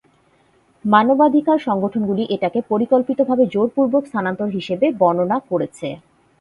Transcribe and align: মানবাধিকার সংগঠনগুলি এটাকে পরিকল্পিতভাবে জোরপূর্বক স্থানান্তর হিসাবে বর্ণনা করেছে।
মানবাধিকার 0.85 1.57
সংগঠনগুলি 1.67 2.23
এটাকে 2.35 2.59
পরিকল্পিতভাবে 2.71 3.43
জোরপূর্বক 3.53 4.03
স্থানান্তর 4.05 4.47
হিসাবে 4.57 4.87
বর্ণনা 5.01 5.37
করেছে। 5.49 5.87